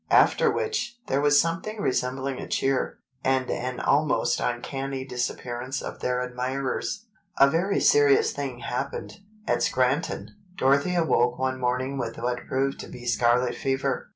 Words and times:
After 0.09 0.49
which, 0.51 0.99
there 1.05 1.21
was 1.21 1.39
something 1.39 1.79
resembling 1.79 2.39
a 2.39 2.47
cheer, 2.47 2.97
and 3.23 3.51
an 3.51 3.79
almost 3.79 4.39
uncanny 4.39 5.05
disappearance 5.05 5.79
of 5.79 5.99
their 5.99 6.21
admirers. 6.23 7.05
A 7.37 7.47
very 7.47 7.79
serious 7.79 8.31
thing 8.31 8.61
happened: 8.61 9.17
At 9.47 9.61
Scranton, 9.61 10.31
Dorothy 10.57 10.95
awoke 10.95 11.37
one 11.37 11.59
morning 11.59 11.99
with 11.99 12.17
what 12.17 12.47
proved 12.47 12.79
to 12.79 12.87
be 12.87 13.05
scarlet 13.05 13.53
fever. 13.53 14.09